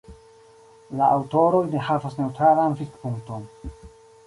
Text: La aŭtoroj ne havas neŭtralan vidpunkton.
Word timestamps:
La 1.01 1.09
aŭtoroj 1.17 1.61
ne 1.75 1.83
havas 1.91 2.17
neŭtralan 2.23 2.77
vidpunkton. 2.83 3.49